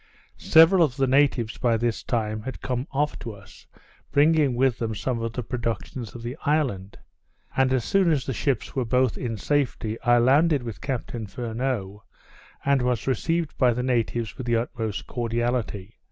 Several 0.39 0.81
of 0.83 0.97
the 0.97 1.05
natives, 1.05 1.59
by 1.59 1.77
this 1.77 2.01
time, 2.01 2.41
had 2.41 2.59
come 2.59 2.87
off 2.89 3.19
to 3.19 3.33
us, 3.33 3.67
bringing 4.11 4.55
with 4.55 4.79
them 4.79 4.95
some 4.95 5.21
of 5.21 5.33
the 5.33 5.43
productions 5.43 6.15
of 6.15 6.23
the 6.23 6.35
island; 6.43 6.97
and 7.55 7.71
as 7.71 7.85
soon 7.85 8.09
as 8.09 8.25
the 8.25 8.33
ships 8.33 8.75
were 8.75 8.83
both 8.83 9.15
in 9.15 9.37
safety, 9.37 10.01
I 10.01 10.17
landed 10.17 10.63
with 10.63 10.81
Captain 10.81 11.27
Furneaux, 11.27 12.03
and 12.65 12.81
was 12.81 13.05
received 13.05 13.55
by 13.59 13.73
the 13.73 13.83
natives 13.83 14.35
with 14.39 14.47
the 14.47 14.55
utmost 14.57 15.05
cordiality. 15.05 15.99